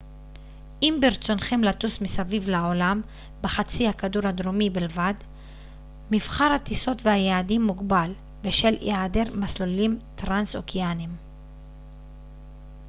[0.83, 3.01] אם ברצונכם לטוס מסביב לעולם
[3.41, 5.13] בחצי הכדור הדרומי בלבד
[6.11, 11.15] מבחר הטיסות והיעדים מוגבל בשל היעדר מסלולים טרנס-אוקייניים